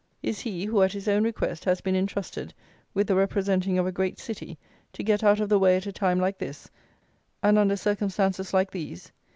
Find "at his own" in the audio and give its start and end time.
0.81-1.23